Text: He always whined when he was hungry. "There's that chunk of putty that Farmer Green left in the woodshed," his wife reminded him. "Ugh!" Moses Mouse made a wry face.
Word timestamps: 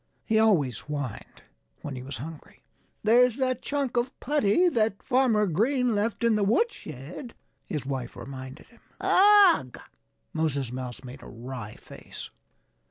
He 0.25 0.39
always 0.39 0.79
whined 0.79 1.43
when 1.83 1.95
he 1.95 2.01
was 2.01 2.17
hungry. 2.17 2.63
"There's 3.03 3.37
that 3.37 3.61
chunk 3.61 3.97
of 3.97 4.19
putty 4.19 4.67
that 4.67 5.03
Farmer 5.03 5.45
Green 5.45 5.93
left 5.93 6.23
in 6.23 6.33
the 6.33 6.43
woodshed," 6.43 7.35
his 7.67 7.85
wife 7.85 8.15
reminded 8.15 8.65
him. 8.69 8.79
"Ugh!" 8.99 9.77
Moses 10.33 10.71
Mouse 10.71 11.03
made 11.03 11.21
a 11.21 11.27
wry 11.27 11.75
face. 11.75 12.31